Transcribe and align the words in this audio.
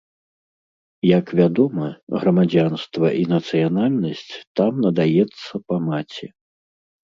Як 1.17 1.25
вядома, 1.39 1.85
грамадзянства 2.23 3.07
і 3.21 3.29
нацыянальнасць 3.35 4.33
там 4.63 4.83
надаецца 4.89 5.65
па 5.69 5.75
маці. 5.89 6.25